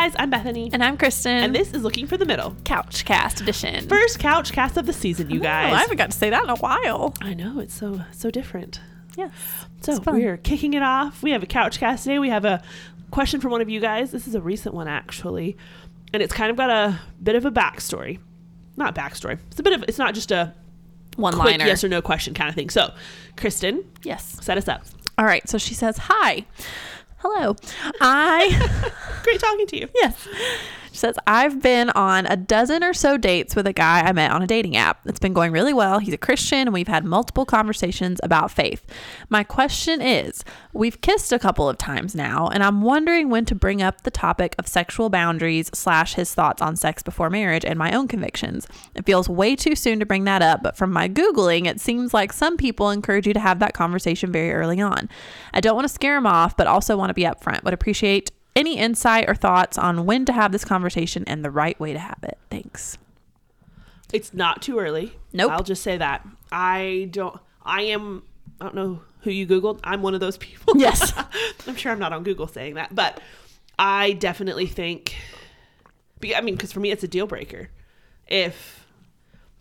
[0.00, 0.70] guys, I'm Bethany.
[0.72, 1.30] And I'm Kristen.
[1.44, 2.56] And this is Looking for the Middle.
[2.64, 3.86] Couch Cast Edition.
[3.86, 5.74] First couch cast of the season, you Oh, guys.
[5.74, 7.12] I haven't got to say that in a while.
[7.20, 8.80] I know, it's so so different.
[9.18, 9.30] Yes.
[9.82, 11.22] So we're kicking it off.
[11.22, 12.18] We have a couch cast today.
[12.18, 12.62] We have a
[13.10, 14.10] question from one of you guys.
[14.10, 15.58] This is a recent one actually.
[16.14, 18.20] And it's kind of got a bit of a backstory.
[18.78, 19.38] Not backstory.
[19.50, 20.54] It's a bit of it's not just a
[21.16, 21.66] one liner.
[21.66, 22.70] yes or no question kind of thing.
[22.70, 22.94] So
[23.36, 24.38] Kristen, Yes.
[24.40, 24.82] set us up.
[25.18, 25.46] All right.
[25.46, 26.46] So she says, Hi.
[27.22, 27.54] Hello.
[28.00, 28.92] I.
[29.24, 29.88] Great talking to you.
[29.94, 30.26] yes.
[31.00, 34.42] Says, I've been on a dozen or so dates with a guy I met on
[34.42, 35.00] a dating app.
[35.06, 35.98] It's been going really well.
[35.98, 38.84] He's a Christian, and we've had multiple conversations about faith.
[39.30, 43.54] My question is we've kissed a couple of times now, and I'm wondering when to
[43.54, 47.78] bring up the topic of sexual boundaries slash his thoughts on sex before marriage and
[47.78, 48.68] my own convictions.
[48.94, 52.12] It feels way too soon to bring that up, but from my Googling, it seems
[52.12, 55.08] like some people encourage you to have that conversation very early on.
[55.54, 57.64] I don't want to scare him off, but also want to be upfront.
[57.64, 61.78] Would appreciate any insight or thoughts on when to have this conversation and the right
[61.78, 62.38] way to have it.
[62.50, 62.98] Thanks.
[64.12, 65.16] It's not too early.
[65.32, 65.52] Nope.
[65.52, 66.26] I'll just say that.
[66.50, 68.22] I don't I am
[68.60, 69.80] I don't know who you googled.
[69.84, 70.76] I'm one of those people.
[70.76, 71.12] Yes.
[71.66, 73.20] I'm sure I'm not on Google saying that, but
[73.78, 75.16] I definitely think
[76.34, 77.70] I mean cuz for me it's a deal breaker.
[78.26, 78.86] If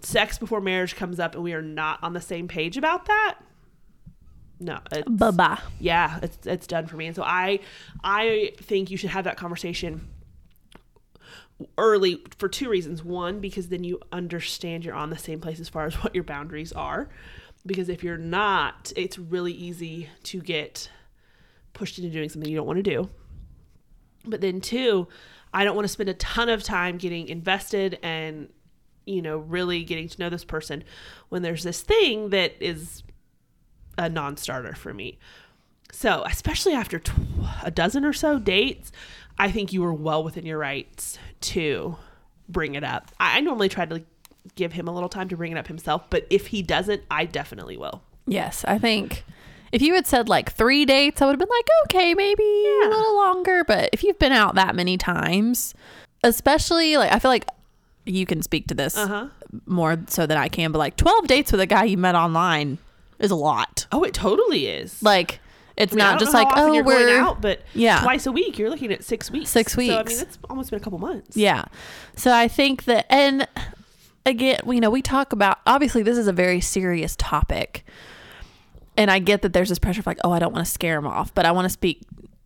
[0.01, 3.37] sex before marriage comes up and we are not on the same page about that,
[4.59, 5.59] no, it's, Bye bye.
[5.79, 7.07] yeah, it's it's done for me.
[7.07, 7.59] And so I
[8.03, 10.07] I think you should have that conversation
[11.77, 13.03] early for two reasons.
[13.03, 16.23] One, because then you understand you're on the same place as far as what your
[16.23, 17.09] boundaries are.
[17.65, 20.89] Because if you're not, it's really easy to get
[21.73, 23.09] pushed into doing something you don't want to do.
[24.25, 25.07] But then two,
[25.53, 28.49] I don't want to spend a ton of time getting invested and
[29.05, 30.83] you know really getting to know this person
[31.29, 33.01] when there's this thing that is
[33.99, 35.17] a non-starter for me.
[35.91, 37.11] So, especially after tw-
[37.63, 38.91] a dozen or so dates,
[39.37, 41.95] I think you were well within your rights to
[42.47, 43.11] bring it up.
[43.19, 44.05] I, I normally try to like,
[44.55, 47.25] give him a little time to bring it up himself, but if he doesn't, I
[47.25, 48.01] definitely will.
[48.27, 49.23] Yes, I think
[49.71, 52.87] if you had said like three dates, I would have been like, okay, maybe a
[52.89, 53.63] little longer.
[53.63, 55.73] But if you've been out that many times,
[56.23, 57.45] especially like, I feel like
[58.05, 59.27] you can speak to this Uh huh.
[59.65, 62.77] more so than I can, but like 12 dates with a guy you met online
[63.19, 63.85] is a lot.
[63.91, 65.01] Oh, it totally is.
[65.03, 65.39] Like,
[65.77, 67.05] it's I mean, not just like, oh, you're we're.
[67.05, 68.01] going out, but Yeah.
[68.01, 68.57] twice a week.
[68.57, 69.49] You're looking at six weeks.
[69.49, 70.21] Six So I mean, weeks.
[70.21, 71.37] it's almost been a couple months.
[71.37, 71.65] Yeah.
[72.15, 73.47] So I think that, and
[74.25, 77.85] again, you know, we talk about obviously this is a very serious topic.
[78.97, 80.97] And I get that there's this pressure of like, oh, I don't want to scare
[80.97, 82.01] him off, but I want to speak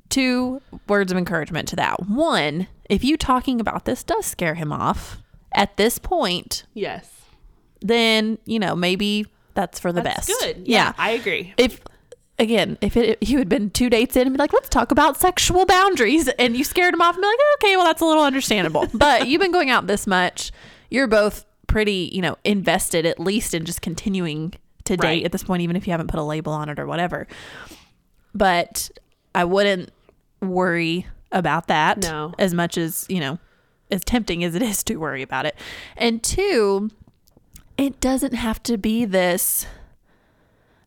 [0.10, 2.08] two words of encouragement to that.
[2.08, 5.18] One, if you talking about this does scare him off
[5.56, 7.10] at this point, Yes.
[7.82, 10.40] then, you know, maybe that's for the That's best.
[10.42, 10.68] good.
[10.68, 10.88] Yeah.
[10.88, 11.54] Yeah, I agree.
[11.58, 11.82] If
[12.40, 15.18] again, if it you had been two dates in and be like, let's talk about
[15.20, 18.24] sexual boundaries, and you scared him off and be like, okay, well, that's a little
[18.24, 18.88] understandable.
[18.94, 20.52] but you've been going out this much,
[20.90, 24.54] you're both pretty, you know, invested at least in just continuing
[24.86, 26.86] to date at this point, even if you haven't put a label on it or
[26.86, 27.26] whatever.
[28.36, 28.90] But
[29.34, 29.92] I wouldn't
[30.42, 32.34] worry about that No.
[32.38, 33.40] as much as, you know,
[33.92, 35.56] as tempting as it is to worry about it.
[35.98, 36.90] And two,
[37.78, 39.66] it doesn't have to be this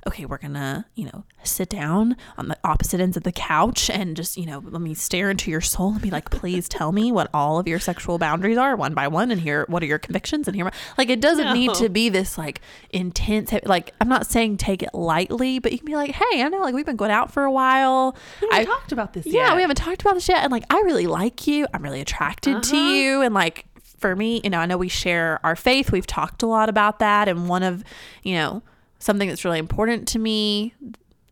[0.06, 4.14] okay, we're gonna, you know, sit down on the opposite ends of the couch and
[4.16, 7.10] just, you know, let me stare into your soul and be like, please tell me
[7.10, 9.98] what all of your sexual boundaries are one by one and here, what are your
[9.98, 12.60] convictions and here, like, it doesn't need to be this like
[12.91, 16.48] intense, like, I'm not saying take it lightly, but you can be like, hey, I
[16.50, 18.16] know, like, we've been going out for a while.
[18.41, 19.56] We I haven't talked about this yeah, yet.
[19.56, 20.44] we haven't talked about this yet.
[20.44, 21.66] And like, I really like you.
[21.74, 22.86] I'm really attracted to Uh-huh.
[22.92, 23.22] you.
[23.22, 23.64] And like,
[23.98, 25.90] for me, you know, I know we share our faith.
[25.90, 27.28] We've talked a lot about that.
[27.28, 27.82] And one of,
[28.22, 28.62] you know,
[28.98, 30.74] something that's really important to me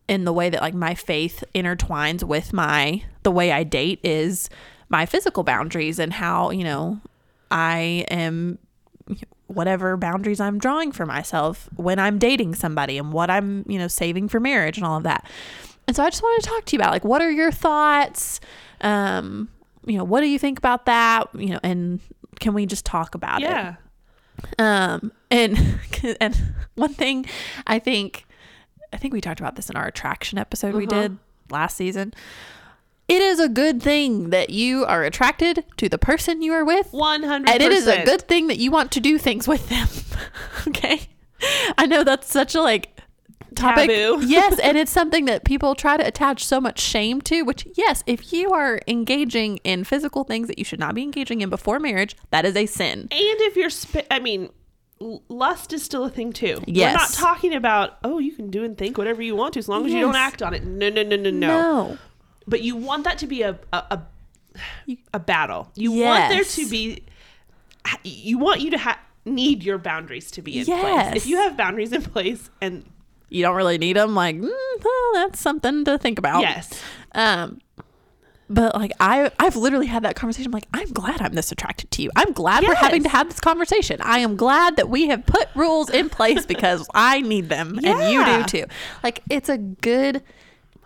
[0.07, 4.49] in the way that like my faith intertwines with my, the way I date is
[4.89, 7.01] my physical boundaries and how, you know,
[7.49, 8.59] I am
[9.47, 13.87] whatever boundaries I'm drawing for myself when I'm dating somebody and what I'm, you know,
[13.87, 15.25] saving for marriage and all of that.
[15.87, 18.39] And so I just wanted to talk to you about like what are your thoughts?
[18.81, 19.49] Um,
[19.85, 21.27] you know, what do you think about that?
[21.35, 21.99] You know, and
[22.39, 23.45] can we just talk about it?
[23.49, 23.75] yeah.
[24.59, 25.57] Um, and
[26.21, 27.25] and one thing
[27.65, 28.25] I think
[28.93, 31.01] I think we talked about this in our attraction episode we Uh-huh.
[31.01, 31.17] did
[31.49, 32.13] last season.
[33.07, 36.91] It is a good thing that you are attracted to the person you are with.
[36.91, 37.51] One hundred.
[37.51, 39.87] And it is a good thing that you want to do things with them.
[40.67, 41.01] okay.
[41.77, 42.94] I know that's such a like
[43.55, 43.89] topic.
[43.89, 44.25] Taboo.
[44.25, 48.03] yes, and it's something that people try to attach so much shame to, which yes,
[48.05, 51.79] if you are engaging in physical things that you should not be engaging in before
[51.79, 53.07] marriage, that is a sin.
[53.11, 54.49] And if you're, sp- I mean,
[54.99, 56.61] lust is still a thing too.
[56.65, 56.93] Yes.
[56.93, 59.67] We're not talking about oh you can do and think whatever you want to as
[59.67, 60.63] long as you don't act on it.
[60.63, 61.47] No, no, no, no, no.
[61.47, 61.97] No.
[62.47, 65.71] But you want that to be a a, a a battle.
[65.75, 67.03] You want there to be
[68.03, 71.15] you want you to ha- need your boundaries to be in place.
[71.15, 72.85] If you have boundaries in place and
[73.29, 74.13] You don't really need them.
[74.15, 74.41] Like, mm,
[74.83, 76.41] well, that's something to think about.
[76.41, 76.81] yes.
[77.13, 77.59] Um,
[78.47, 80.47] but like I, I've literally had that conversation.
[80.49, 82.11] I'm like, I'm glad I'm this attracted to you.
[82.15, 83.99] I'm glad we're having to have this conversation.
[84.01, 88.11] I am glad that we have put rules in place because I need them and
[88.13, 88.65] you do too.
[89.03, 90.21] Like it's a good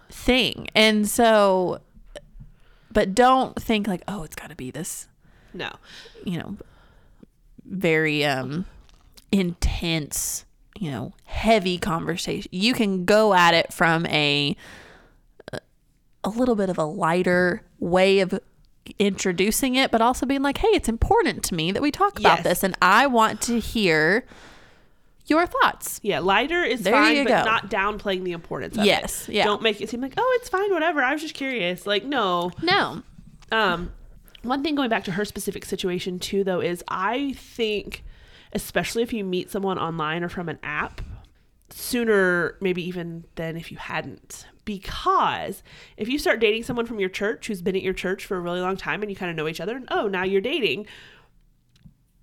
[0.10, 0.70] thing.
[0.74, 1.82] And so,
[2.94, 5.10] but don't think like, oh, it's got to be this,
[5.54, 5.70] No.
[6.24, 6.56] you know,
[7.66, 8.66] very um
[9.34, 10.46] intense,
[10.80, 12.50] you know, heavy conversation.
[12.54, 14.56] You can go at it from a
[16.24, 18.40] a little bit of a lighter way of
[18.98, 22.40] introducing it, but also being like, hey, it's important to me that we talk about
[22.40, 22.44] Yes.
[22.44, 24.26] this and I want to hear
[25.28, 26.00] your thoughts.
[26.04, 27.44] Yeah, lighter is There fine, but go.
[27.46, 29.36] not downplaying the importance of Yes, it.
[29.36, 29.44] yeah.
[29.46, 31.02] Don't make it seem like, oh, it's fine, whatever.
[31.02, 31.86] I was just curious.
[31.86, 32.52] Like, no.
[32.64, 33.04] No.
[33.52, 33.92] Um,
[34.42, 38.04] one thing going back to her specific situation too, though, is I think,
[38.54, 41.02] especially if you meet someone online or from an app,
[41.70, 45.64] sooner maybe even than if you hadn't, because
[45.98, 48.40] if you start dating someone from your church who's been at your church for a
[48.40, 50.88] really long time and you kind of know each other, and oh, now you're dating.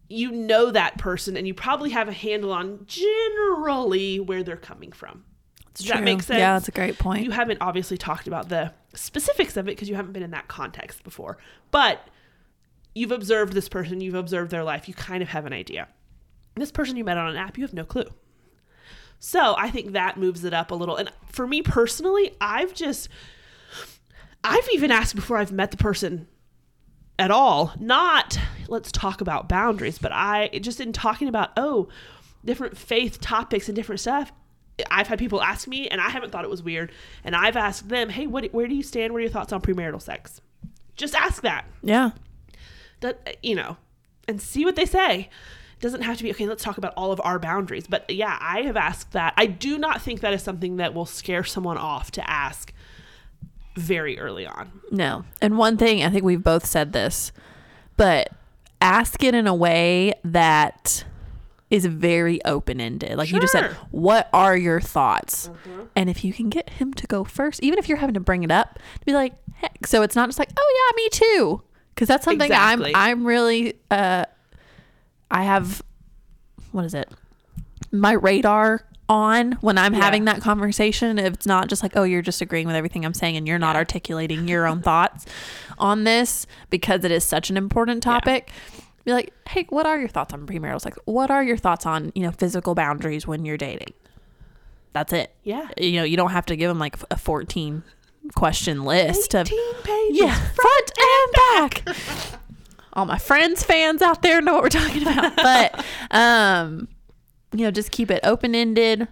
[0.08, 4.92] You know that person, and you probably have a handle on generally where they're coming
[4.92, 5.24] from.
[5.74, 6.38] Does that make sense?
[6.38, 7.24] Yeah, that's a great point.
[7.24, 10.48] You haven't obviously talked about the specifics of it because you haven't been in that
[10.48, 11.38] context before,
[11.70, 12.08] but
[12.94, 15.88] you've observed this person, you've observed their life, you kind of have an idea.
[16.56, 18.06] This person you met on an app, you have no clue.
[19.18, 20.96] So I think that moves it up a little.
[20.96, 23.08] And for me personally, I've just,
[24.42, 26.28] I've even asked before I've met the person
[27.18, 28.38] at all, not
[28.68, 31.88] let's talk about boundaries, but I just in talking about, oh,
[32.44, 34.32] different faith topics and different stuff.
[34.90, 36.92] I've had people ask me, and I haven't thought it was weird.
[37.24, 39.12] And I've asked them, "Hey, what, where do you stand?
[39.12, 40.42] What are your thoughts on premarital sex?"
[40.96, 41.64] Just ask that.
[41.82, 42.10] yeah.
[43.00, 43.78] That you know,
[44.28, 45.30] and see what they say.
[45.80, 46.46] Doesn't have to be okay.
[46.46, 47.86] Let's talk about all of our boundaries.
[47.86, 49.34] But yeah, I have asked that.
[49.36, 52.72] I do not think that is something that will scare someone off to ask
[53.76, 54.80] very early on.
[54.90, 55.24] No.
[55.42, 57.30] And one thing, I think we've both said this,
[57.96, 58.30] but
[58.80, 61.04] ask it in a way that
[61.70, 63.16] is very open ended.
[63.18, 63.86] Like you just said, Mm-hmm.
[63.90, 65.50] what are your thoughts?
[65.94, 68.44] And if you can get him to go first, even if you're having to bring
[68.44, 69.86] it up, be like, heck.
[69.86, 71.62] So it's not just like, oh yeah, me too.
[71.94, 72.94] Because that's something Exactly.
[72.94, 74.26] I'm I'm really uh
[75.30, 75.82] I have
[76.72, 77.08] what is it?
[77.92, 80.00] My radar on when I'm Yeah.
[80.02, 81.18] having that conversation.
[81.18, 83.58] If it's not just like, oh, you're just agreeing with everything I'm saying and you're
[83.58, 85.26] not articulating your own thoughts
[85.78, 88.50] on this because it is such an important topic.
[89.04, 90.98] Be like, hey, what are your thoughts on premarital sex?
[91.04, 93.92] What are your thoughts on, you know, physical boundaries when you're dating?
[94.92, 95.32] That's it.
[95.44, 95.68] Yeah.
[95.78, 97.84] You know, you don't have to give them like a 14
[98.34, 100.18] question list of 18 pages.
[100.18, 101.32] yeah, front and
[101.84, 101.96] back.
[102.96, 105.36] All my friends, fans out there know what we're talking about.
[105.36, 106.88] But um,
[107.52, 109.06] you know, just keep it open ended.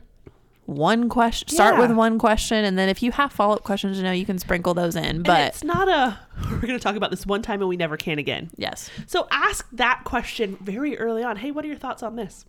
[0.66, 1.46] One question.
[1.48, 4.24] Start with one question, and then if you have follow up questions, you know, you
[4.24, 5.04] can sprinkle those in.
[5.04, 6.18] And But it's not a
[6.50, 8.50] we're going to talk about this one time and we never can again.
[8.56, 11.36] yes, So ask that question very early on.
[11.36, 12.46] Hey, what are your thoughts on this?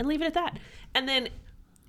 [0.00, 0.58] And leave it at that.
[0.94, 1.28] And then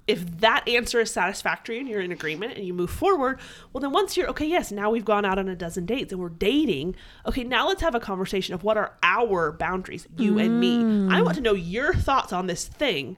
[0.07, 3.39] if that answer is satisfactory and you're in agreement and you move forward,
[3.71, 6.19] well, then once you're okay, yes, now we've gone out on a dozen dates and
[6.19, 6.95] we're dating.
[7.25, 11.13] Okay, now let's have a conversation of what are our boundaries, you and me.
[11.13, 13.17] I want to know your thoughts on this thing.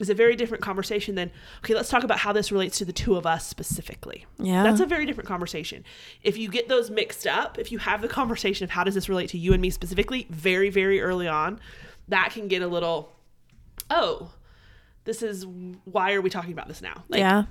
[0.00, 1.30] Is a very different conversation than
[1.62, 1.72] okay.
[1.72, 4.26] Let's talk about how this relates to the two of us specifically.
[4.40, 4.64] Yeah.
[4.64, 5.84] that's a very different conversation.
[6.20, 9.08] If you get those mixed up, if you have the conversation of how does this
[9.08, 11.60] relate to you and me specifically, very very early on,
[12.08, 13.12] that can get a little,
[13.88, 14.32] oh,
[15.04, 15.46] this is
[15.84, 17.04] why are we talking about this now?
[17.08, 17.44] Like, yeah,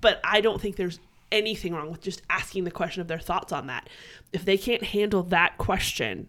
[0.00, 0.98] but I don't think there's
[1.32, 3.88] anything wrong with just asking the question of their thoughts on that.
[4.32, 6.28] If they can't handle that question,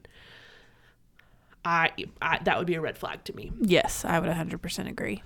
[1.63, 1.91] I,
[2.21, 3.51] I that would be a red flag to me.
[3.61, 5.23] yes, I would 100% agree.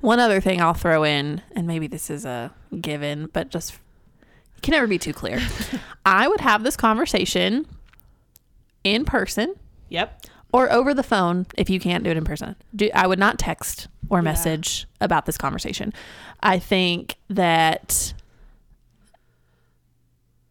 [0.00, 3.74] One other thing I'll throw in, and maybe this is a given, but just
[4.56, 5.40] it can never be too clear.
[6.06, 7.66] I would have this conversation
[8.84, 9.54] in person
[9.88, 10.26] Yep.
[10.52, 12.54] or over the phone if you can't do it in person.
[12.76, 15.92] Do, I would not text or message about this conversation.
[16.42, 18.14] I think that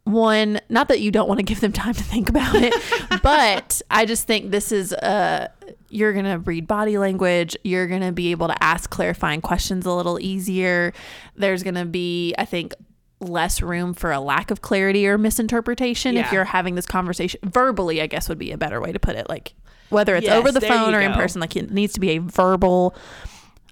[0.06, 2.74] one, not that you don't want to give them time to think about it,
[3.24, 5.48] but I just think this is uh
[5.90, 9.86] you're going to read body language, you're going to be able to ask clarifying questions
[9.86, 10.92] a little easier.
[11.36, 12.74] There's going to be I think
[13.20, 18.02] less room for a lack of clarity or misinterpretation if you're having this conversation verbally,
[18.02, 19.30] I guess would be a better way to put it.
[19.30, 19.54] Like
[19.90, 22.18] whether it's Yes, over the phone or in person, like it needs to be a
[22.18, 22.96] verbal,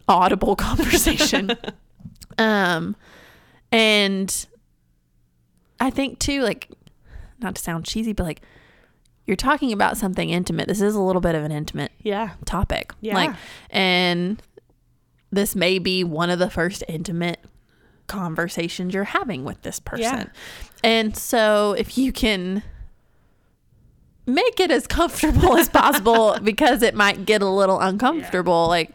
[0.08, 1.51] audible conversation.
[2.38, 2.96] um,
[3.72, 4.46] and
[5.79, 6.70] I think too, like
[7.39, 8.41] not to sound cheesy, but like
[9.25, 10.67] you're talking about something intimate.
[10.67, 12.31] This is a little bit of an intimate Yeah.
[12.46, 12.93] topic.
[13.01, 13.13] Yeah.
[13.15, 13.36] Like,
[13.70, 14.41] and
[15.31, 17.39] this may be one of the first intimate
[18.08, 20.01] conversations you're having with this person.
[20.03, 20.25] Yeah.
[20.84, 22.63] And so if you can
[24.25, 28.91] make it as comfortable as possible because it might get a little uncomfortable like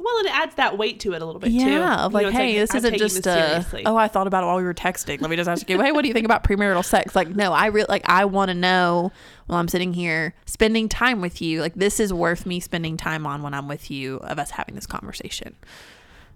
[0.00, 1.56] Well, it adds that weight to it a little bit too.
[1.56, 3.96] yeah of You like know, it's hey this I'm isn't just uh, this a oh
[3.96, 6.02] i thought about it while we were texting let me just ask you hey what
[6.02, 9.10] do you think about premarital sex like no i really like i want to know
[9.46, 13.26] while i'm sitting here spending time with you like this is worth me spending time
[13.26, 15.54] on when i'm with you of us having this conversation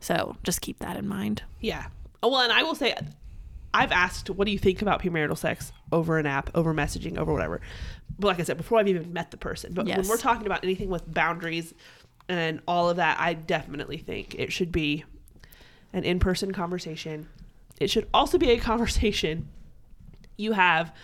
[0.01, 1.87] so just keep that in mind Yeah.
[2.25, 2.95] Oh, well, and I will say,
[3.75, 7.33] I've asked, what do you think about premarital sex over an app, over messaging, over
[7.33, 7.61] whatever.
[8.19, 9.73] But like I said, before I've even met the person.
[9.75, 11.73] But when we're talking about anything with boundaries
[12.29, 15.05] and all of that, I definitely think it should be
[15.93, 17.29] an in person conversation.
[17.81, 19.49] It should also be a conversation
[20.37, 20.95] you have,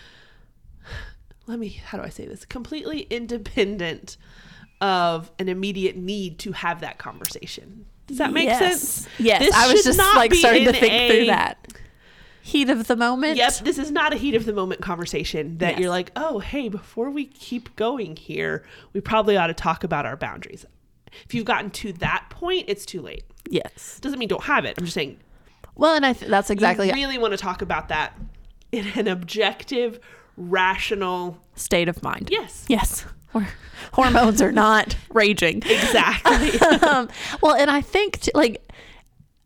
[1.47, 2.45] let me, how do I say this?
[2.45, 4.17] Completely independent
[4.81, 7.85] of an immediate need to have that conversation.
[8.07, 8.81] Does that make Yes.
[8.81, 9.07] sense?
[9.19, 11.67] yes This i was just not like starting to in think a- through that
[12.41, 15.73] heat of the moment Yep, this is not a heat of the moment conversation that
[15.73, 15.79] Yes.
[15.79, 20.05] you're like, oh, hey, before we keep going here, we probably ought to talk about
[20.07, 20.65] our boundaries.
[21.25, 23.23] If you've gotten to that point, it's too late.
[23.49, 24.75] yes Doesn't mean don't have it.
[24.77, 25.19] I'm just saying
[25.75, 28.17] well and i th- that's exactly you really want to talk about that
[28.71, 29.99] in an objective,
[30.37, 31.37] rational.
[31.55, 33.05] state of mind Yes, Yes.
[33.33, 33.47] Or
[33.93, 35.57] hormones are not raging.
[35.65, 36.51] exactly.
[36.87, 37.07] Um,
[37.41, 38.61] well, and I think t- like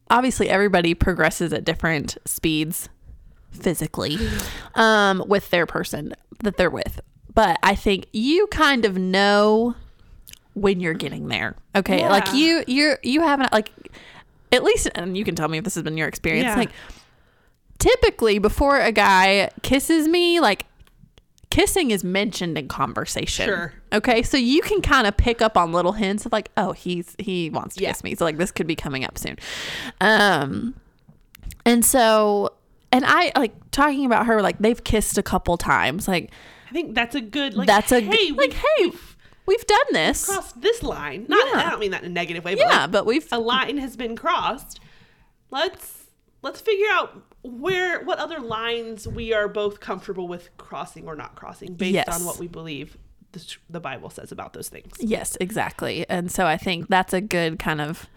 [0.10, 2.88] obviously everybody progresses at different speeds
[3.52, 4.18] physically
[4.76, 7.00] um, with their person that they're with.
[7.34, 9.76] But I think you kind of know
[10.54, 11.56] when you're getting there.
[11.76, 12.08] Okay?
[12.08, 13.72] Like you you're you haven't like
[14.52, 16.46] at least and you can tell me if this has been your experience.
[16.46, 16.56] Yeah.
[16.56, 16.70] Like
[17.80, 20.66] typically before a guy kisses me, like
[21.50, 23.46] kissing is mentioned in conversation.
[23.46, 23.74] Sure.
[23.92, 27.16] Okay, so you can kind of pick up on little hints of like, oh, he's
[27.20, 27.90] he wants to Yeah.
[27.92, 28.16] kiss me.
[28.16, 29.38] So like this could be coming up soon.
[30.02, 30.76] Um
[31.66, 32.54] and so
[32.92, 36.08] and I like talking about her like they've kissed a couple times.
[36.08, 36.32] Like
[36.70, 37.54] I think that's a good.
[37.54, 38.92] Like, that's a hey, like hey,
[39.46, 40.26] we've done this.
[40.26, 41.26] crossed this line.
[41.28, 41.46] Not.
[41.54, 41.68] Yeah.
[41.68, 42.56] I don't mean that in a negative way.
[42.56, 44.80] But Yeah, like, but we've a line has been crossed.
[45.52, 46.08] Let's
[46.42, 51.36] let's figure out where what other lines we are both comfortable with crossing or not
[51.36, 52.08] crossing based Yes.
[52.10, 52.98] on what we believe
[53.34, 54.94] the, the Bible says about those things.
[55.00, 56.06] Yes, exactly.
[56.10, 58.08] And so I think that's a good kind of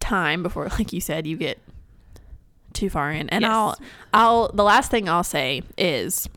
[0.00, 1.58] time before like you said you get
[2.72, 3.28] too far in.
[3.30, 3.50] And Yes.
[3.50, 3.78] I'll
[4.14, 6.28] I'll the last thing I'll say is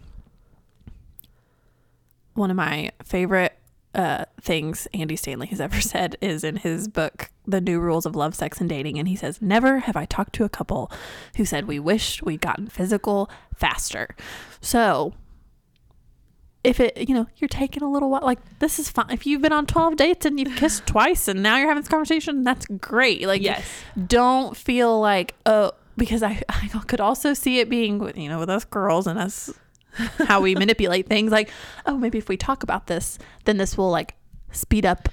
[2.33, 3.53] one of my favorite
[3.95, 8.15] uh, things Andy Stanley has ever said is in his book, The New Rules of
[8.15, 8.97] Love, Sex, and Dating.
[9.00, 10.91] And he says, Never have I talked to a couple
[11.38, 14.15] who said we wished we'd gotten physical faster.
[14.62, 15.13] So
[16.63, 19.09] if it, you know, you're taking a little while, like this is fine.
[19.12, 21.89] If you've been on 12 dates and you've kissed twice and now you're having this
[21.89, 23.27] conversation, that's great.
[23.27, 23.63] Like, Yes.
[24.07, 28.39] don't feel like, oh, because I, I could also see it being, with, you know,
[28.39, 29.51] with us girls and us,
[30.27, 31.31] how we manipulate things.
[31.31, 31.50] Like,
[31.85, 34.15] oh, maybe if we talk about this, then this will like
[34.51, 35.09] speed up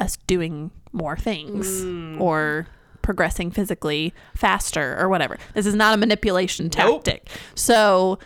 [0.00, 2.20] us doing more things Mm.
[2.20, 2.66] or
[3.02, 5.36] progressing physically faster or whatever.
[5.54, 7.04] This is not a manipulation Nope.
[7.04, 7.28] tactic.
[7.54, 8.18] So,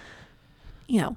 [0.87, 1.17] you know,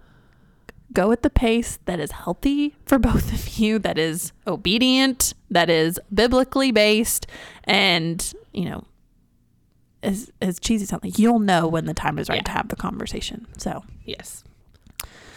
[0.94, 5.70] go at the pace that is healthy for both of you, that is obedient, that
[5.70, 7.28] is biblically based,
[7.66, 8.84] and, you know,
[10.04, 12.44] as, as cheesy something, you'll know when the time is right Yeah.
[12.44, 13.46] to have the conversation.
[13.58, 14.44] So, Yes.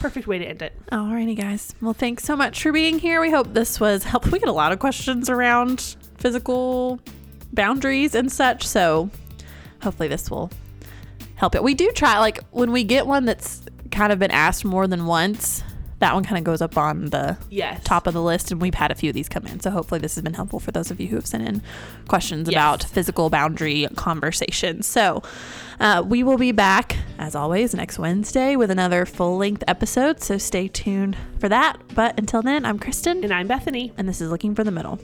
[0.01, 0.73] Perfect way to end it.
[0.93, 1.75] alrighty, guys.
[1.81, 3.21] Well, thanks so much for being here.
[3.21, 4.33] We hope this was helpful.
[4.33, 7.01] We get a lot of questions around physical
[7.53, 8.67] boundaries and such.
[8.67, 9.11] So,
[9.83, 10.51] hopefully, this will
[11.37, 11.63] help it.
[11.63, 15.07] We do try, like, when we get one that's kind of been asked more than
[15.07, 15.63] once,
[16.01, 17.81] that one kind of goes up on the Yes.
[17.85, 18.51] top of the list.
[18.53, 19.61] And we've had a few of these come in.
[19.61, 21.63] So, hopefully, this has been helpful for those of you who have sent in
[22.09, 22.55] questions Yes.
[22.55, 24.87] about physical boundary conversations.
[24.87, 25.23] So,
[25.81, 30.21] uh, we will be back, as always, next Wednesday with another full length episode.
[30.21, 31.79] So, stay tuned for that.
[31.95, 33.93] But until then, I'm Kristen, And I'm Bethany.
[33.97, 34.99] and this is Looking for the Middle.